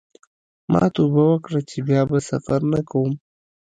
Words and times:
ما 0.71 0.83
توبه 0.95 1.23
وکړه 1.27 1.59
چې 1.69 1.77
بیا 1.87 2.01
به 2.09 2.17
سفر 2.29 2.59
نه 2.73 2.79
کوم. 2.89 3.11